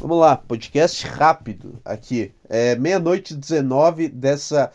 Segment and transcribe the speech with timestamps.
[0.00, 2.32] Vamos lá, podcast rápido aqui.
[2.48, 4.72] É meia-noite 19 dessa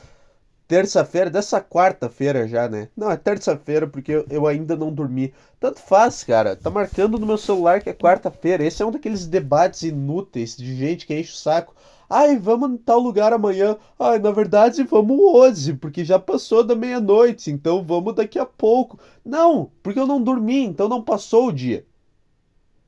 [0.67, 2.89] terça-feira, dessa quarta-feira já, né?
[2.95, 5.33] Não, é terça-feira porque eu, eu, ainda não dormi.
[5.59, 6.55] Tanto faz, cara.
[6.55, 8.63] Tá marcando no meu celular que é quarta-feira.
[8.63, 11.73] Esse é um daqueles debates inúteis de gente que enche o saco.
[12.07, 13.77] Ai, vamos em tal lugar amanhã.
[13.97, 18.99] Ai, na verdade, vamos hoje, porque já passou da meia-noite, então vamos daqui a pouco.
[19.25, 21.83] Não, porque eu não dormi, então não passou o dia.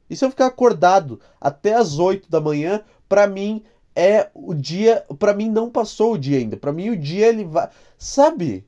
[0.10, 3.64] E se eu ficar acordado até as 8 da manhã, para mim
[3.96, 6.56] é o dia, para mim não passou o dia ainda.
[6.56, 8.66] Para mim o dia ele vai, sabe?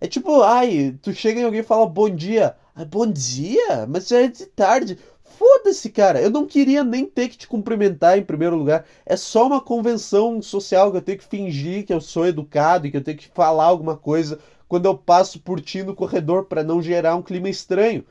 [0.00, 2.54] É tipo, ai, tu chega em alguém e fala bom dia.
[2.74, 3.86] Ah, bom dia?
[3.88, 4.98] Mas já é de tarde.
[5.22, 6.20] Foda-se, cara.
[6.20, 8.84] Eu não queria nem ter que te cumprimentar em primeiro lugar.
[9.06, 12.90] É só uma convenção social que eu tenho que fingir que eu sou educado e
[12.90, 14.38] que eu tenho que falar alguma coisa
[14.68, 18.04] quando eu passo por ti no corredor para não gerar um clima estranho.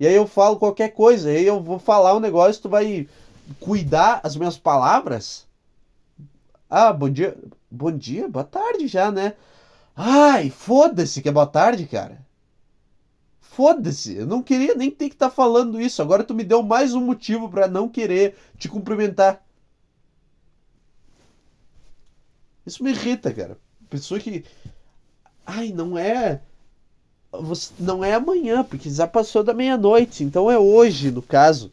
[0.00, 3.08] E aí eu falo qualquer coisa, aí eu vou falar um negócio, tu vai
[3.58, 5.46] cuidar as minhas palavras?
[6.70, 7.36] Ah, bom dia.
[7.70, 9.34] Bom dia, boa tarde já, né?
[9.96, 12.24] Ai, foda-se que é boa tarde, cara.
[13.40, 16.00] Foda-se, eu não queria nem ter que estar tá falando isso.
[16.00, 19.44] Agora tu me deu mais um motivo para não querer te cumprimentar.
[22.64, 23.58] Isso me irrita, cara.
[23.90, 24.44] Pessoa que.
[25.44, 26.40] Ai, não é
[27.32, 31.70] você, não é amanhã, porque já passou da meia-noite, então é hoje, no caso.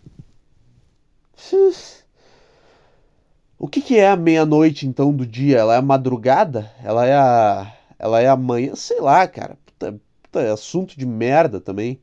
[3.57, 5.59] O que, que é a meia-noite, então, do dia?
[5.59, 6.71] Ela é a madrugada?
[6.83, 7.73] Ela é a.
[7.97, 8.75] Ela é a manhã?
[8.75, 9.57] Sei lá, cara.
[9.65, 11.99] Puta, puta é assunto de merda também.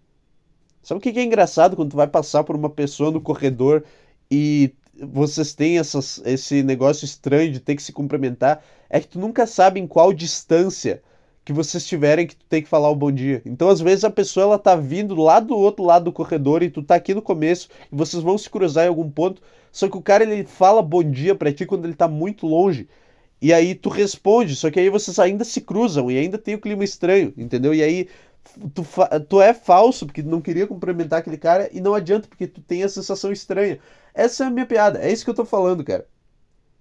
[0.82, 3.84] Sabe o que, que é engraçado quando tu vai passar por uma pessoa no corredor
[4.30, 8.64] e vocês têm essas, esse negócio estranho de ter que se cumprimentar?
[8.90, 11.02] É que tu nunca sabe em qual distância
[11.44, 13.42] que vocês tiverem que tu tem que falar o bom dia.
[13.44, 16.70] Então, às vezes, a pessoa ela tá vindo lá do outro lado do corredor e
[16.70, 19.42] tu tá aqui no começo e vocês vão se cruzar em algum ponto.
[19.72, 22.88] Só que o cara ele fala bom dia para ti quando ele tá muito longe.
[23.40, 26.60] E aí tu responde, só que aí vocês ainda se cruzam e ainda tem o
[26.60, 27.74] clima estranho, entendeu?
[27.74, 28.08] E aí
[28.72, 28.86] tu,
[29.28, 32.84] tu é falso porque não queria cumprimentar aquele cara e não adianta porque tu tem
[32.84, 33.80] a sensação estranha.
[34.14, 36.06] Essa é a minha piada, é isso que eu tô falando, cara.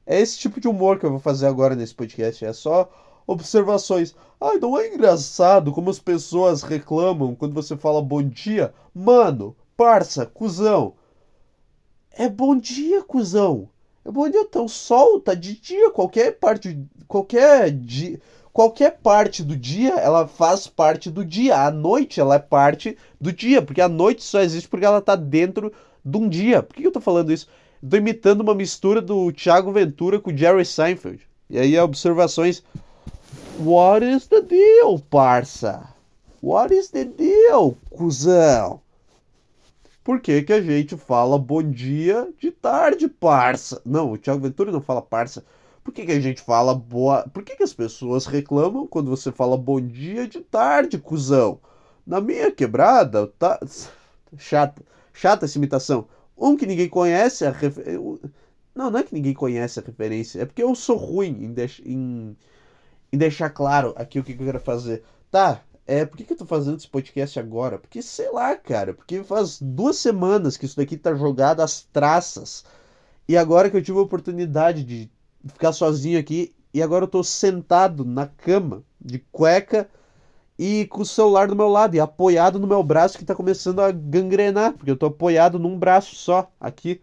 [0.06, 2.46] É esse tipo de humor que eu vou fazer agora nesse podcast.
[2.46, 2.92] É só
[3.26, 4.16] observações.
[4.40, 8.74] Ai, não é engraçado como as pessoas reclamam quando você fala bom dia?
[8.94, 10.94] Mano, parça, cuzão.
[12.12, 13.70] É bom dia, cuzão.
[14.04, 16.78] É bom dia, então sol tá de dia, qualquer parte,
[17.08, 18.20] qualquer dia,
[18.52, 21.56] qualquer parte do dia, ela faz parte do dia.
[21.66, 25.16] A noite, ela é parte do dia, porque a noite só existe porque ela tá
[25.16, 25.72] dentro
[26.04, 26.64] de um dia.
[26.64, 27.48] Por que eu tô falando isso?
[27.88, 31.22] Tô imitando uma mistura do Thiago Ventura com o Jerry Seinfeld.
[31.50, 32.64] E aí, observações
[33.60, 35.88] What is the deal, parça?
[36.42, 38.82] What is the deal, cuzão?
[40.04, 43.82] Por que, que a gente fala bom dia de tarde, parça?
[43.86, 45.46] Não, o Thiago Ventura não fala parça.
[45.84, 47.30] Por que, que a gente fala boa.
[47.32, 51.60] Por que, que as pessoas reclamam quando você fala bom dia de tarde, cuzão?
[52.06, 53.60] Na minha quebrada, tá.
[54.38, 54.82] Chata.
[55.14, 56.08] Chata essa imitação.
[56.38, 58.00] Um que ninguém conhece a refer...
[58.74, 60.42] Não, não é que ninguém conhece a referência.
[60.42, 61.82] É porque eu sou ruim em, deix...
[61.86, 62.36] em
[63.12, 65.04] e deixar claro aqui o que, eu quero fazer.
[65.30, 67.78] Tá, é, por que, que eu tô fazendo esse podcast agora?
[67.78, 72.64] Porque, sei lá, cara, porque faz duas semanas que isso daqui tá jogado às traças.
[73.28, 75.10] E agora que eu tive a oportunidade de
[75.46, 79.90] ficar sozinho aqui, e agora eu tô sentado na cama, de cueca,
[80.58, 83.80] e com o celular do meu lado, e apoiado no meu braço que tá começando
[83.82, 87.02] a gangrenar, porque eu tô apoiado num braço só, aqui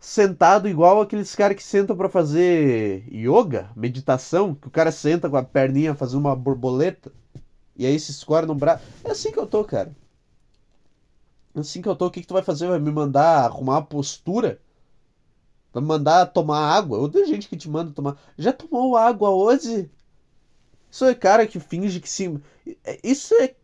[0.00, 5.36] sentado igual aqueles caras que sentam para fazer yoga, meditação, que o cara senta com
[5.36, 7.12] a perninha fazendo uma borboleta
[7.76, 8.82] e aí se escora no braço.
[9.04, 9.94] É assim que eu tô, cara.
[11.54, 12.06] É assim que eu tô.
[12.06, 12.66] O que, que tu vai fazer?
[12.66, 14.60] Vai me mandar arrumar a postura?
[15.72, 16.98] Vai me mandar tomar água?
[16.98, 18.16] Ou tem gente que te manda tomar.
[18.38, 19.90] Já tomou água hoje?
[20.90, 22.40] Isso é cara que finge que sim.
[23.04, 23.54] Isso é.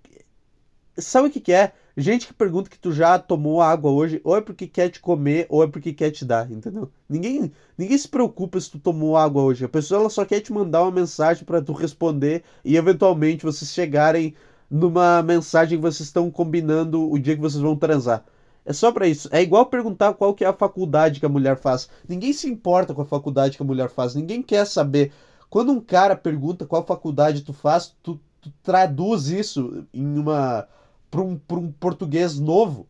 [0.99, 1.73] Sabe o que, que é?
[1.99, 5.47] Gente que pergunta que tu já tomou água hoje, ou é porque quer te comer,
[5.49, 6.91] ou é porque quer te dar, entendeu?
[7.09, 9.65] Ninguém, ninguém se preocupa se tu tomou água hoje.
[9.65, 13.73] A pessoa ela só quer te mandar uma mensagem para tu responder e eventualmente vocês
[13.73, 14.35] chegarem
[14.71, 18.23] numa mensagem que vocês estão combinando o dia que vocês vão transar.
[18.67, 19.31] É só para isso.
[19.33, 21.89] É igual perguntar qual que é a faculdade que a mulher faz.
[22.07, 24.15] Ninguém se importa com a faculdade que a mulher faz.
[24.15, 25.13] Ninguém quer saber.
[25.49, 30.69] Quando um cara pergunta qual faculdade tu faz, tu, tu traduz isso em uma
[31.17, 32.87] para um, um português novo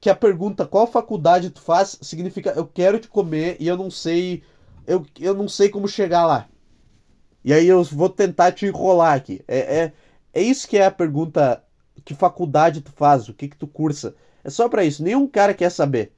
[0.00, 3.90] que a pergunta qual faculdade tu faz significa eu quero te comer e eu não
[3.90, 4.42] sei
[4.86, 6.48] eu, eu não sei como chegar lá.
[7.44, 9.42] E aí eu vou tentar te enrolar aqui.
[9.46, 9.92] É, é,
[10.34, 11.62] é isso que é a pergunta
[12.04, 14.14] que faculdade tu faz, o que que tu cursa.
[14.42, 15.02] É só para isso.
[15.02, 16.12] Nenhum cara quer saber.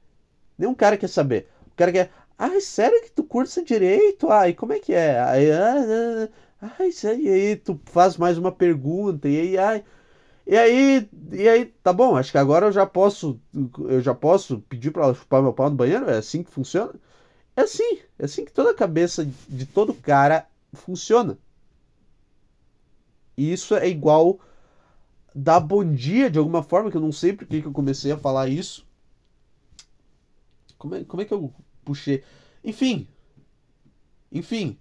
[0.57, 1.47] Nenhum cara quer saber.
[1.67, 4.29] O cara quer, ai, sério que tu cursa direito?
[4.31, 5.19] Ai, como é que é?
[5.19, 6.29] Aí, ah,
[6.61, 9.83] ah, ai, sério, e aí tu faz mais uma pergunta, e aí, ai.
[10.45, 13.39] E aí, e aí, tá bom, acho que agora eu já posso,
[13.87, 16.93] eu já posso pedir para ela chupar meu pau no banheiro, é assim que funciona?
[17.55, 21.37] É assim, é assim que toda a cabeça de todo cara funciona.
[23.37, 24.39] E isso é igual
[25.33, 28.17] dar bom dia de alguma forma, que eu não sei porque que eu comecei a
[28.17, 28.85] falar isso.
[30.77, 31.53] Como é, como é que eu
[31.85, 32.23] puxei?
[32.63, 33.07] Enfim.
[34.31, 34.77] Enfim.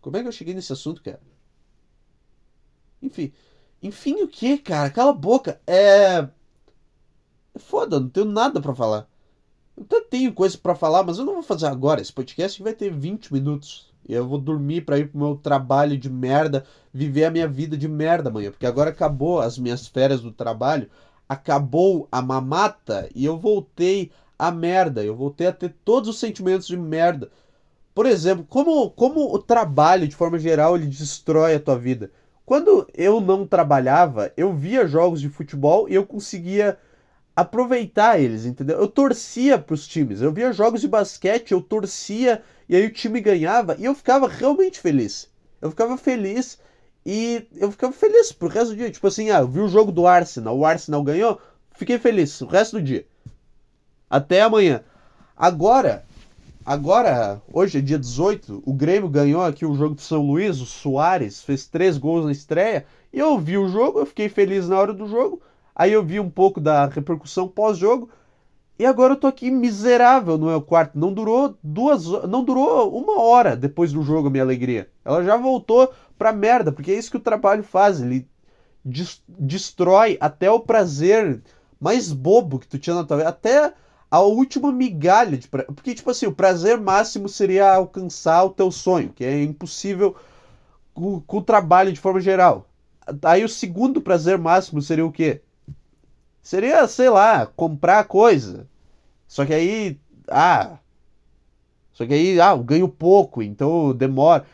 [0.00, 1.20] Como é que eu cheguei nesse assunto, cara?
[3.02, 3.32] Enfim.
[3.84, 4.88] Enfim, o que, cara?
[4.88, 5.60] Cala a boca.
[5.66, 6.26] É.
[7.54, 9.06] é foda, não tenho nada para falar.
[9.76, 12.00] Eu até tenho coisa para falar, mas eu não vou fazer agora.
[12.00, 13.92] Esse podcast vai ter 20 minutos.
[14.08, 16.64] E eu vou dormir para ir pro meu trabalho de merda,
[16.94, 18.50] viver a minha vida de merda amanhã.
[18.50, 20.88] Porque agora acabou as minhas férias do trabalho,
[21.28, 25.04] acabou a mamata e eu voltei a merda.
[25.04, 27.30] Eu voltei a ter todos os sentimentos de merda.
[27.94, 32.10] Por exemplo, como, como o trabalho, de forma geral, ele destrói a tua vida.
[32.46, 36.78] Quando eu não trabalhava, eu via jogos de futebol e eu conseguia
[37.34, 38.78] aproveitar eles, entendeu?
[38.78, 40.20] Eu torcia para os times.
[40.20, 44.28] Eu via jogos de basquete, eu torcia e aí o time ganhava e eu ficava
[44.28, 45.28] realmente feliz.
[45.60, 46.58] Eu ficava feliz
[47.04, 48.90] e eu ficava feliz pro resto do dia.
[48.90, 51.40] Tipo assim, ah, eu vi o jogo do Arsenal, o Arsenal ganhou,
[51.72, 53.06] fiquei feliz o resto do dia.
[54.08, 54.84] Até amanhã.
[55.36, 56.04] Agora,
[56.64, 60.66] agora, hoje é dia 18, o Grêmio ganhou aqui o jogo do São Luís, o
[60.66, 64.78] Soares fez três gols na estreia, e eu vi o jogo, eu fiquei feliz na
[64.78, 65.40] hora do jogo,
[65.74, 68.08] aí eu vi um pouco da repercussão pós-jogo,
[68.78, 70.98] e agora eu tô aqui miserável no meu quarto.
[70.98, 74.90] Não durou duas, não durou uma hora depois do jogo a minha alegria.
[75.04, 78.00] Ela já voltou pra merda, porque é isso que o trabalho faz.
[78.00, 78.28] Ele
[79.28, 81.40] destrói até o prazer
[81.80, 83.72] mais bobo que tu tinha na tua vida, até
[84.14, 85.64] a última migalha de pra...
[85.64, 90.14] porque tipo assim, o prazer máximo seria alcançar o teu sonho, que é impossível
[90.94, 92.64] com, com o trabalho de forma geral.
[93.24, 95.40] Aí o segundo prazer máximo seria o quê?
[96.40, 98.68] Seria, sei lá, comprar coisa.
[99.26, 100.78] Só que aí, ah,
[101.92, 104.46] só que aí, ah, eu ganho pouco, então demora.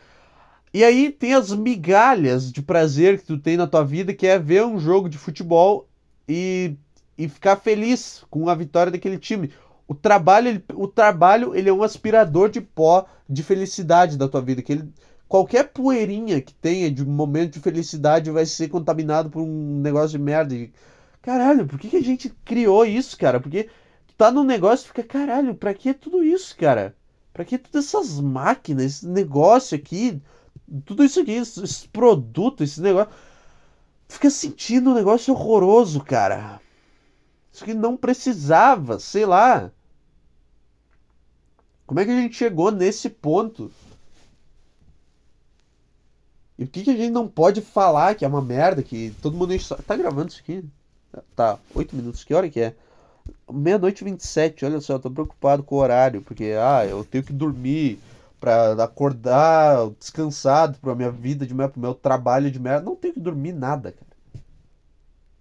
[0.73, 4.39] E aí tem as migalhas de prazer que tu tem na tua vida, que é
[4.39, 5.87] ver um jogo de futebol
[6.27, 6.75] e,
[7.17, 9.51] e ficar feliz com a vitória daquele time.
[9.87, 14.41] O trabalho, ele, o trabalho, ele é um aspirador de pó de felicidade da tua
[14.41, 14.93] vida, que ele,
[15.27, 20.23] qualquer poeirinha que tenha de momento de felicidade vai ser contaminado por um negócio de
[20.23, 20.55] merda.
[21.21, 23.39] Caralho, por que, que a gente criou isso, cara?
[23.39, 23.69] Porque
[24.07, 26.95] tu tá num negócio e fica, caralho, pra que tudo isso, cara?
[27.33, 30.21] Pra que todas essas máquinas, esse negócio aqui,
[30.85, 33.11] tudo isso aqui, esse, esse produto, esse negócio.
[34.07, 36.60] Fica sentindo um negócio horroroso, cara.
[37.51, 39.71] Isso que não precisava, sei lá.
[41.85, 43.71] Como é que a gente chegou nesse ponto?
[46.57, 49.35] E por que, que a gente não pode falar que é uma merda, que todo
[49.35, 49.53] mundo.
[49.85, 50.63] Tá gravando isso aqui?
[51.35, 52.23] Tá, 8 minutos.
[52.23, 52.75] Que hora que é?
[53.51, 54.63] Meia-noite e 27.
[54.65, 57.99] Olha só, eu tô preocupado com o horário, porque ah, eu tenho que dormir
[58.39, 62.85] para acordar descansado pra minha vida de merda, pro meu trabalho de merda.
[62.85, 64.10] Não tenho que dormir nada, cara.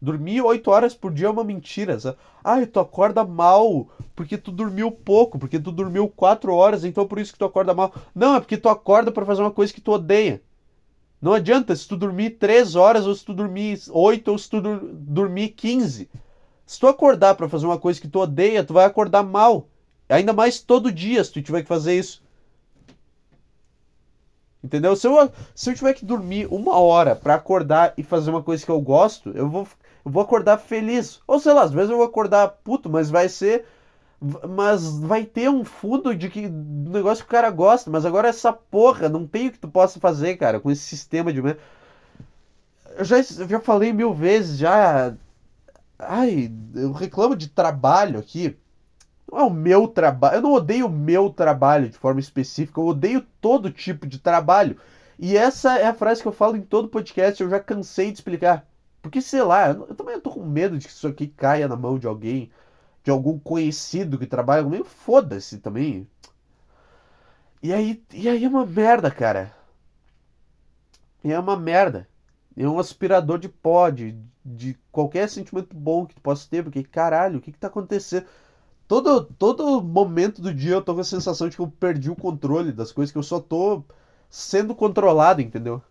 [0.00, 1.98] Dormir 8 horas por dia é uma mentira.
[2.42, 3.86] Ah, tu acorda mal
[4.16, 7.74] porque tu dormiu pouco, porque tu dormiu 4 horas, então por isso que tu acorda
[7.74, 7.92] mal.
[8.14, 10.42] Não, é porque tu acorda para fazer uma coisa que tu odeia.
[11.20, 14.60] Não adianta se tu dormir 3 horas, ou se tu dormir 8, ou se tu
[14.60, 16.08] dormir 15.
[16.64, 19.68] Se tu acordar para fazer uma coisa que tu odeia, tu vai acordar mal.
[20.08, 22.22] Ainda mais todo dia se tu tiver que fazer isso.
[24.62, 24.94] Entendeu?
[24.94, 28.64] Se eu, se eu tiver que dormir uma hora para acordar e fazer uma coisa
[28.64, 29.66] que eu gosto, eu vou,
[30.04, 31.20] eu vou acordar feliz.
[31.26, 33.66] Ou sei lá, às vezes eu vou acordar puto, mas vai ser
[34.48, 38.28] mas vai ter um fundo de que do negócio que o cara gosta, mas agora
[38.28, 43.04] essa porra não tem o que tu possa fazer, cara, com esse sistema de eu
[43.04, 45.14] já, eu já falei mil vezes já
[45.98, 48.56] ai, eu reclamo de trabalho aqui.
[49.30, 52.86] Não é o meu trabalho, eu não odeio o meu trabalho de forma específica, eu
[52.86, 54.76] odeio todo tipo de trabalho.
[55.18, 58.18] E essa é a frase que eu falo em todo podcast, eu já cansei de
[58.18, 58.66] explicar.
[59.02, 61.98] Porque sei lá, eu também tô com medo de que isso aqui caia na mão
[61.98, 62.50] de alguém
[63.04, 66.08] de algum conhecido que trabalha comigo, foda-se também.
[67.62, 69.52] E aí, e aí é uma merda, cara.
[71.24, 72.08] E é uma merda.
[72.56, 76.82] É um aspirador de pó, de, de qualquer sentimento bom que tu possa ter, porque
[76.82, 78.26] caralho, o que que tá acontecendo?
[78.88, 82.16] Todo, todo momento do dia eu tô com a sensação de que eu perdi o
[82.16, 83.84] controle das coisas, que eu só tô
[84.30, 85.82] sendo controlado, entendeu?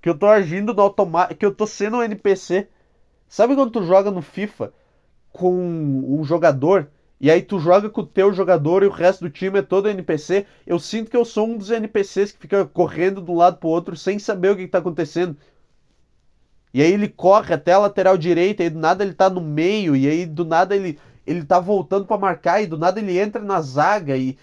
[0.00, 2.68] Que eu tô agindo no automático, que eu tô sendo um NPC.
[3.28, 4.72] Sabe quando tu joga no FIFA
[5.32, 6.90] com um jogador
[7.20, 9.88] E aí tu joga com o teu jogador e o resto do time é todo
[9.88, 10.46] NPC.
[10.66, 13.68] Eu sinto que eu sou um dos NPCs que fica correndo de um lado pro
[13.68, 15.36] outro sem saber o que, que tá acontecendo.
[16.72, 19.96] E aí ele corre até a lateral direita, e do nada ele tá no meio,
[19.96, 23.42] e aí do nada ele, ele tá voltando para marcar, e do nada ele entra
[23.42, 24.38] na zaga, e.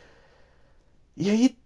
[1.16, 1.58] E aí.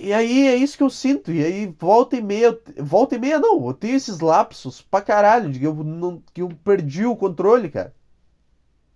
[0.00, 1.32] E aí é isso que eu sinto.
[1.32, 2.58] E aí volta e meia.
[2.78, 6.42] Volta e meia não, eu tenho esses lapsos pra caralho, de que eu, não, que
[6.42, 7.94] eu perdi o controle, cara.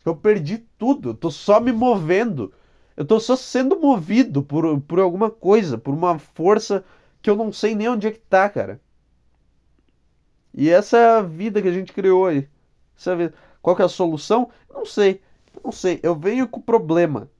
[0.05, 2.53] Eu perdi tudo, eu tô só me movendo.
[2.97, 6.85] Eu tô só sendo movido por, por alguma coisa, por uma força
[7.23, 8.81] que eu não sei nem onde é que tá, cara.
[10.53, 12.49] E essa é a vida que a gente criou aí.
[12.97, 14.51] Essa Qual que é a solução?
[14.69, 15.23] Não sei.
[15.63, 16.01] Não sei.
[16.03, 17.31] Eu venho com o problema.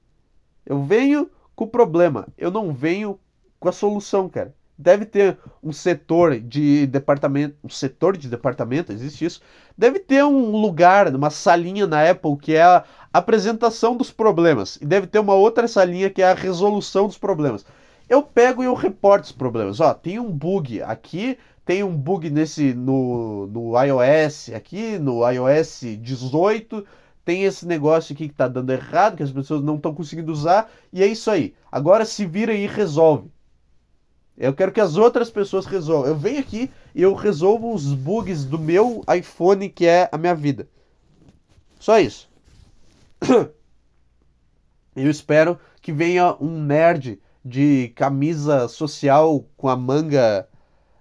[0.65, 2.27] Eu venho com o problema.
[2.37, 3.19] Eu não venho
[3.61, 4.53] com a solução, cara.
[4.75, 7.55] Deve ter um setor de departamento.
[7.63, 9.41] Um setor de departamento, existe isso.
[9.77, 14.79] Deve ter um lugar, uma salinha na Apple que é a apresentação dos problemas.
[14.81, 17.63] E deve ter uma outra salinha que é a resolução dos problemas.
[18.09, 19.79] Eu pego e eu reporto os problemas.
[19.79, 25.81] Ó, tem um bug aqui tem um bug nesse no, no iOS aqui, no iOS
[26.01, 26.83] 18,
[27.23, 30.69] tem esse negócio aqui que está dando errado, que as pessoas não estão conseguindo usar,
[30.91, 31.53] e é isso aí.
[31.71, 33.29] Agora se vira e resolve.
[34.37, 36.09] Eu quero que as outras pessoas resolvam.
[36.09, 40.33] Eu venho aqui e eu resolvo os bugs do meu iPhone, que é a minha
[40.33, 40.67] vida.
[41.79, 42.29] Só isso.
[44.93, 50.47] Eu espero que venha um nerd de camisa social com a manga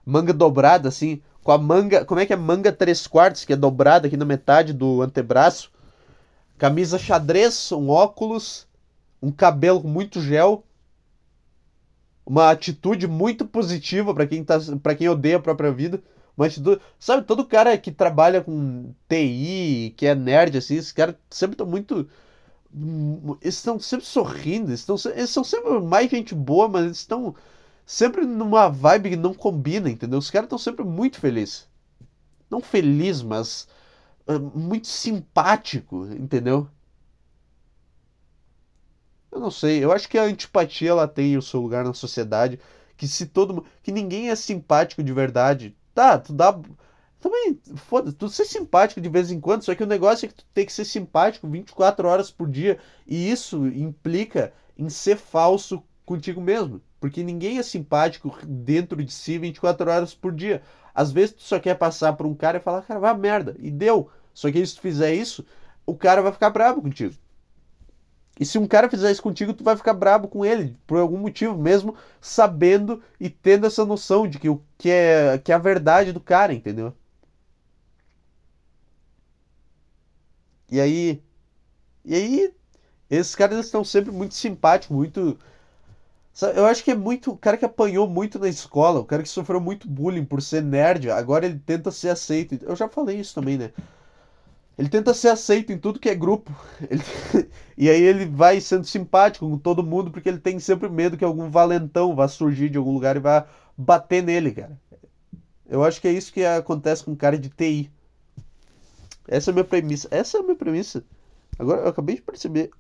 [0.04, 2.04] manga dobrada, assim, com a manga.
[2.04, 2.36] Como é que é?
[2.36, 5.70] Manga 3 quartos, que é dobrada aqui na metade do antebraço.
[6.58, 8.66] Camisa xadrez, um óculos,
[9.22, 10.64] um cabelo muito gel.
[12.30, 16.00] Uma atitude muito positiva para quem, tá, pra quem odeia a própria vida.
[16.36, 16.80] Uma atitude.
[16.96, 21.66] Sabe, todo cara que trabalha com TI, que é nerd, assim, esses caras sempre estão
[21.66, 22.08] muito.
[23.42, 27.34] Eles estão sempre sorrindo, eles, estão, eles são sempre mais gente boa, mas eles estão
[27.84, 30.20] sempre numa vibe que não combina, entendeu?
[30.20, 31.66] Os caras estão sempre muito felizes.
[32.48, 33.66] Não feliz, mas
[34.54, 36.68] muito simpático, entendeu?
[39.32, 42.58] Eu não sei, eu acho que a antipatia ela tem o seu lugar na sociedade,
[42.96, 45.76] que se todo que ninguém é simpático de verdade.
[45.94, 46.58] Tá, tu dá
[47.20, 50.34] também, foda tu ser simpático de vez em quando, só que o negócio é que
[50.34, 55.82] tu tem que ser simpático 24 horas por dia, e isso implica em ser falso
[56.06, 56.80] contigo mesmo.
[56.98, 60.62] Porque ninguém é simpático dentro de si 24 horas por dia.
[60.94, 63.56] Às vezes tu só quer passar por um cara e falar, cara, vai merda.
[63.58, 64.10] E deu.
[64.34, 65.44] Só que se tu fizer isso,
[65.86, 67.14] o cara vai ficar bravo contigo.
[68.40, 71.18] E se um cara fizer isso contigo, tu vai ficar bravo com ele, por algum
[71.18, 75.58] motivo, mesmo sabendo e tendo essa noção de que o que é, que é a
[75.58, 76.94] verdade do cara, entendeu?
[80.70, 81.22] E aí.
[82.04, 82.54] E aí,
[83.10, 85.38] esses caras estão sempre muito simpáticos, muito
[86.54, 87.32] eu acho que é muito.
[87.32, 90.62] O cara que apanhou muito na escola, o cara que sofreu muito bullying por ser
[90.62, 92.58] nerd, agora ele tenta ser aceito.
[92.64, 93.72] Eu já falei isso também, né?
[94.80, 96.50] Ele tenta ser aceito em tudo que é grupo.
[96.90, 97.02] Ele...
[97.76, 101.24] e aí ele vai sendo simpático com todo mundo, porque ele tem sempre medo que
[101.24, 103.46] algum valentão vá surgir de algum lugar e vá
[103.76, 104.78] bater nele, cara.
[105.68, 107.90] Eu acho que é isso que acontece com um cara de TI.
[109.28, 110.08] Essa é a minha premissa.
[110.10, 111.04] Essa é a minha premissa.
[111.58, 112.70] Agora eu acabei de perceber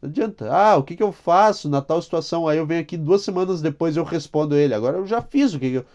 [0.00, 0.48] Não adianta.
[0.52, 2.46] Ah, o que, que eu faço na tal situação?
[2.46, 4.74] Aí eu venho aqui duas semanas depois eu respondo ele.
[4.74, 5.86] Agora eu já fiz o que, que eu.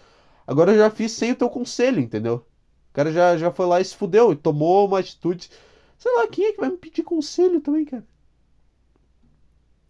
[0.46, 2.46] Agora eu já fiz sem o teu conselho, entendeu?
[2.92, 5.50] O cara já, já foi lá e se fudeu e tomou uma atitude.
[5.98, 8.06] Sei lá, quem é que vai me pedir conselho também, cara?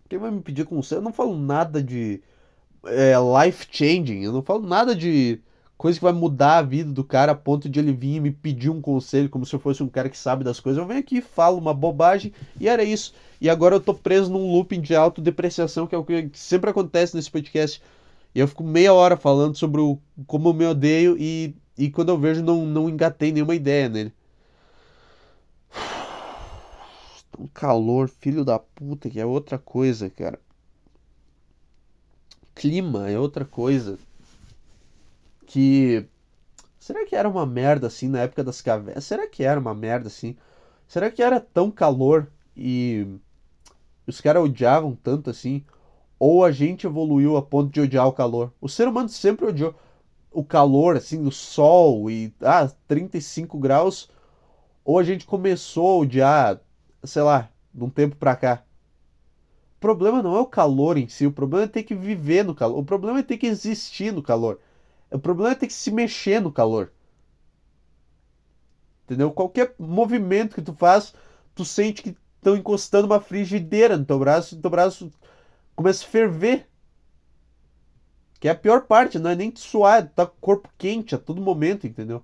[0.08, 1.00] Quem vai me pedir conselho?
[1.00, 2.22] Eu não falo nada de
[2.86, 4.24] é, life changing.
[4.24, 5.42] Eu não falo nada de
[5.78, 8.30] coisa que vai mudar a vida do cara a ponto de ele vir e me
[8.30, 10.80] pedir um conselho, como se eu fosse um cara que sabe das coisas.
[10.80, 13.16] Eu venho aqui, falo uma bobagem e era isso.
[13.40, 17.16] E agora eu tô preso num looping de autodepreciação, que é o que sempre acontece
[17.16, 17.82] nesse podcast.
[18.36, 22.10] E eu fico meia hora falando sobre o, como eu me odeio e, e quando
[22.10, 24.14] eu vejo não, não engatei nenhuma ideia nele.
[27.40, 30.40] Um calor, filho da puta, que é outra coisa, cara.
[32.54, 33.98] Clima é outra coisa
[35.48, 36.06] que.
[36.80, 39.04] Será que era uma merda assim na época das cavernas?
[39.06, 40.36] Será que era uma merda assim?
[40.88, 43.08] Será que era tão calor e
[44.06, 45.64] os caras odiavam tanto assim?
[46.20, 48.54] Ou a gente evoluiu a ponto de odiar o calor?
[48.60, 49.76] O ser humano sempre odiou
[50.32, 54.10] o calor, assim, do sol e ah, 35 graus.
[54.84, 56.62] Ou a gente começou a odiar,
[57.04, 58.64] sei lá, de um tempo pra cá.
[59.78, 62.56] O problema não é o calor em si, o problema é ter que viver no
[62.56, 62.80] calor.
[62.80, 64.60] O problema é ter que existir no calor.
[65.12, 66.92] O problema é ter que se mexer no calor.
[69.06, 69.32] Entendeu?
[69.32, 71.14] Qualquer movimento que tu faz,
[71.54, 75.12] tu sente que estão encostando uma frigideira no teu braço e teu braço
[75.76, 76.68] começa a ferver.
[78.42, 81.20] Que é a pior parte, não é nem suar, tá com o corpo quente a
[81.20, 82.24] todo momento, entendeu?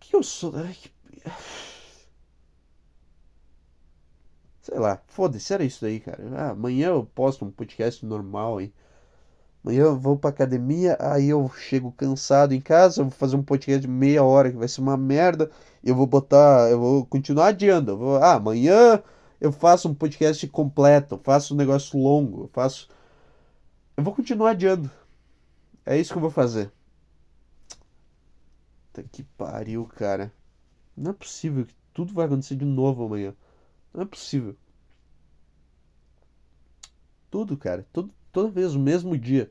[0.00, 0.54] Que eu sou?
[4.62, 6.22] Sei lá, foda-se, era isso aí, cara.
[6.34, 8.72] Ah, amanhã eu posto um podcast normal aí.
[9.64, 13.42] Amanhã eu vou pra academia, aí eu chego cansado em casa, eu vou fazer um
[13.42, 15.50] podcast de meia hora que vai ser uma merda.
[15.82, 17.96] Eu vou botar, eu vou continuar adiando.
[17.98, 19.02] Vou, ah, amanhã
[19.40, 22.88] eu faço um podcast completo, faço um negócio longo, faço.
[23.96, 24.90] Eu vou continuar adiando.
[25.86, 26.72] É isso que eu vou fazer.
[28.92, 30.32] Puta que pariu, cara.
[30.96, 33.34] Não é possível que tudo vai acontecer de novo amanhã.
[33.92, 34.56] Não é possível.
[37.30, 37.86] Tudo, cara.
[37.92, 39.50] Tudo, toda vez o mesmo dia.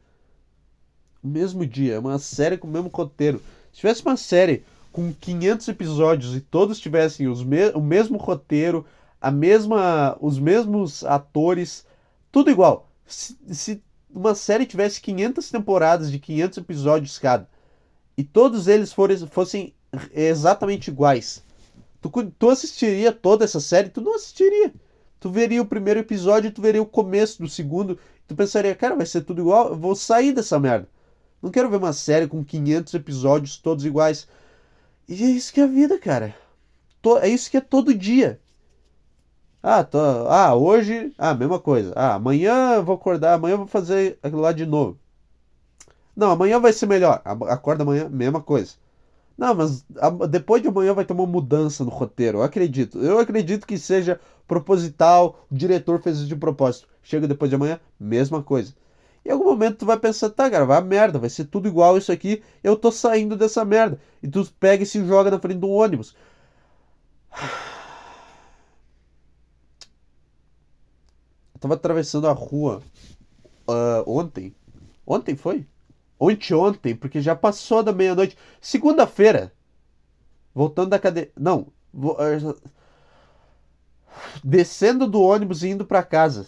[1.22, 1.96] O mesmo dia.
[1.96, 3.42] É uma série com o mesmo roteiro.
[3.72, 8.86] Se tivesse uma série com 500 episódios e todos tivessem os me o mesmo roteiro,
[9.20, 11.86] a mesma, os mesmos atores,
[12.32, 12.90] tudo igual.
[13.06, 13.84] Se, se
[14.14, 17.48] uma série tivesse 500 temporadas de 500 episódios cada
[18.18, 19.74] e todos eles fossem,
[20.14, 21.44] exatamente iguais,
[22.00, 23.90] tu, tu assistiria toda essa série?
[23.90, 24.74] Tu não assistiria.
[25.20, 27.98] Tu veria o primeiro episódio, tu veria o começo do segundo,
[28.28, 30.88] tu pensaria, cara, vai ser tudo igual, eu vou sair dessa merda.
[31.42, 34.28] Não quero ver uma série com 500 episódios todos iguais.
[35.08, 36.36] E é isso que é a vida, cara.
[37.22, 38.40] É isso que é todo dia.
[39.64, 41.94] Ah, tô, ah, hoje, ah, mesma coisa.
[41.96, 45.00] Ah, amanhã eu vou acordar, amanhã eu vou fazer aquilo lá de novo.
[46.16, 47.22] Não, amanhã vai ser melhor.
[47.26, 48.76] Acorda amanhã, mesma coisa.
[49.38, 49.86] Não, mas
[50.30, 52.40] depois de amanhã vai ter uma mudança no roteiro.
[52.40, 53.00] Eu acredito.
[53.00, 55.46] Eu acredito que seja proposital.
[55.52, 56.88] O diretor fez isso de propósito.
[57.02, 58.74] Chega depois de amanhã, mesma coisa.
[59.26, 61.98] Em algum momento tu vai pensar, tá, cara, vai a merda, vai ser tudo igual
[61.98, 63.98] isso aqui, eu tô saindo dessa merda.
[64.22, 66.16] E tu pega e se joga na frente de um ônibus.
[71.64, 72.82] Tava atravessando a rua
[73.66, 74.54] uh, ontem.
[75.08, 75.66] Ontem foi?
[76.20, 78.38] Ontem, ontem, porque já passou da meia-noite.
[78.60, 79.54] Segunda-feira.
[80.54, 81.32] Voltando da cadeia.
[81.40, 81.68] Não.
[81.94, 82.54] Uh,
[84.44, 86.48] descendo do ônibus e indo para casa.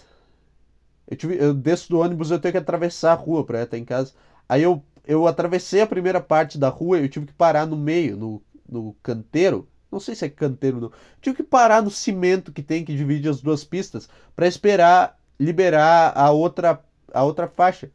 [1.07, 3.85] Eu, tive, eu desço do ônibus eu tenho que atravessar a rua pra estar em
[3.85, 4.11] casa.
[4.49, 7.77] Aí eu, eu atravessei a primeira parte da rua e eu tive que parar no
[7.77, 9.65] meio, no, no canteiro.
[9.91, 10.91] Não sei se é canteiro não.
[11.21, 16.13] Tive que parar no cimento que tem que divide as duas pistas para esperar liberar
[16.15, 17.89] a outra a outra faixa.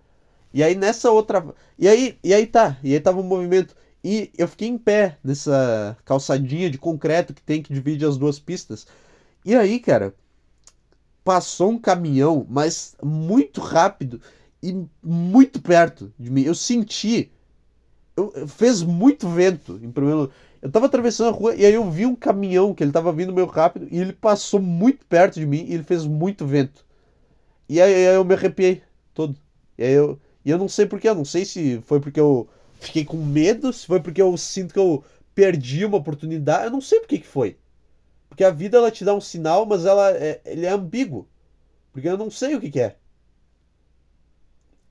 [0.52, 1.44] E aí nessa outra
[1.78, 5.18] e aí e aí tá, e aí tava um movimento e eu fiquei em pé
[5.22, 8.86] nessa calçadinha de concreto que tem que divide as duas pistas.
[9.44, 10.14] E aí, cara,
[11.24, 14.20] passou um caminhão, mas muito rápido
[14.62, 16.42] e muito perto de mim.
[16.42, 17.30] Eu senti.
[18.34, 20.34] Eu, fez muito vento em primeiro lugar.
[20.62, 23.32] Eu tava atravessando a rua e aí eu vi um caminhão que ele tava vindo
[23.32, 26.84] meio rápido e ele passou muito perto de mim e ele fez muito vento.
[27.68, 28.82] E aí, aí eu me arrepiei
[29.14, 29.36] todo.
[29.78, 32.48] E aí eu, e eu não sei porquê, eu não sei se foi porque eu
[32.78, 35.04] fiquei com medo, se foi porque eu sinto que eu
[35.34, 37.56] perdi uma oportunidade, eu não sei porque que foi.
[38.28, 41.28] Porque a vida ela te dá um sinal, mas ela é, ele é ambíguo.
[41.92, 42.96] Porque eu não sei o que, que é.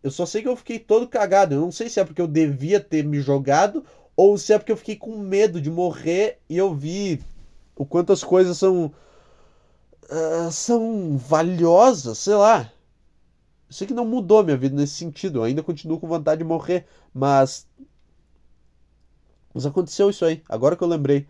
[0.01, 1.55] Eu só sei que eu fiquei todo cagado.
[1.55, 3.83] Eu não sei se é porque eu devia ter me jogado
[4.15, 7.21] ou se é porque eu fiquei com medo de morrer e eu vi
[7.75, 8.93] o quanto as coisas são.
[10.11, 12.71] Uh, são valiosas, sei lá.
[13.69, 15.39] Eu sei que não mudou minha vida nesse sentido.
[15.39, 17.67] Eu ainda continuo com vontade de morrer, mas.
[19.53, 20.41] Mas aconteceu isso aí.
[20.49, 21.27] Agora que eu lembrei.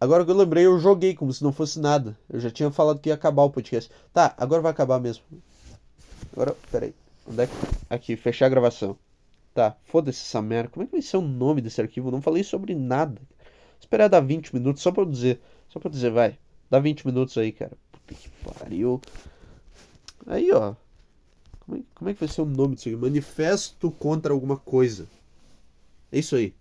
[0.00, 2.18] Agora que eu lembrei, eu joguei como se não fosse nada.
[2.28, 3.90] Eu já tinha falado que ia acabar o podcast.
[4.12, 5.24] Tá, agora vai acabar mesmo.
[6.32, 6.94] Agora, peraí.
[7.28, 7.52] Onde é que...
[7.88, 8.96] Aqui, fechar a gravação.
[9.54, 10.68] Tá, foda-se essa merda.
[10.68, 12.08] Como é que vai ser o nome desse arquivo?
[12.08, 13.20] Eu não falei sobre nada.
[13.80, 15.40] Esperar dar 20 minutos só pra eu dizer.
[15.68, 16.38] Só pra eu dizer, vai.
[16.70, 17.72] Dá 20 minutos aí, cara.
[17.90, 19.00] Puta que pariu.
[20.26, 20.74] Aí, ó.
[21.60, 22.96] Como é, como é que vai ser o nome disso aqui?
[22.96, 25.08] Manifesto contra alguma coisa.
[26.12, 26.54] É isso aí.